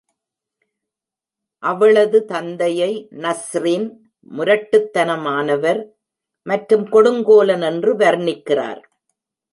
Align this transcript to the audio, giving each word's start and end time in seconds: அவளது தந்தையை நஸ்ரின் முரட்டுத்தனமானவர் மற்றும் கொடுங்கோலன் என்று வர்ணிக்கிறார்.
அவளது 1.63 2.19
தந்தையை 2.25 2.91
நஸ்ரின் 3.23 3.87
முரட்டுத்தனமானவர் 4.31 5.81
மற்றும் 6.47 6.85
கொடுங்கோலன் 6.89 7.61
என்று 7.61 7.93
வர்ணிக்கிறார். 7.97 8.81